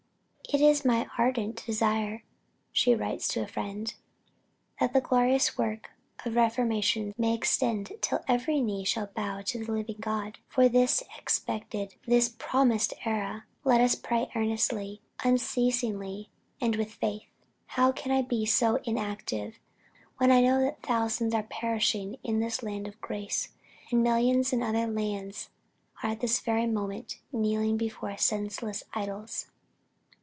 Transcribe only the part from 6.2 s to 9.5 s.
of reformation may extend till every knee shall bow